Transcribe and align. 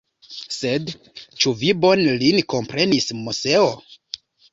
Sed, 0.53 0.87
ĉu 1.43 1.53
vi 1.59 1.69
bone 1.83 2.15
lin 2.21 2.39
komprenis, 2.55 3.07
Moseo? 3.27 3.69